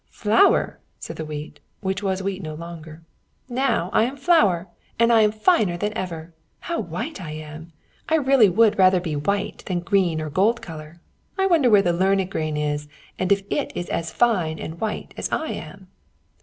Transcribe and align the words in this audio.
"Flour!" 0.09 0.79
said 0.97 1.17
the 1.17 1.25
wheat 1.25 1.59
which 1.81 2.01
was 2.01 2.23
wheat 2.23 2.41
no 2.41 2.55
longer. 2.55 3.03
"Now 3.47 3.91
I 3.93 4.05
am 4.05 4.17
flour, 4.17 4.67
and 4.97 5.13
I 5.13 5.21
am 5.21 5.31
finer 5.31 5.77
than 5.77 5.95
ever. 5.95 6.33
How 6.61 6.79
white 6.79 7.21
I 7.21 7.33
am! 7.33 7.71
I 8.09 8.15
really 8.15 8.49
would 8.49 8.79
rather 8.79 8.99
be 8.99 9.15
white 9.15 9.63
than 9.67 9.81
green 9.81 10.19
or 10.19 10.31
gold 10.31 10.59
colour. 10.59 10.99
I 11.37 11.45
wonder 11.45 11.69
where 11.69 11.83
the 11.83 11.93
learned 11.93 12.31
grain 12.31 12.57
is, 12.57 12.87
and 13.19 13.31
if 13.31 13.43
it 13.51 13.71
is 13.75 13.89
as 13.89 14.09
fine 14.09 14.57
and 14.57 14.81
white 14.81 15.13
as 15.17 15.31
I 15.31 15.49
am?" 15.49 15.87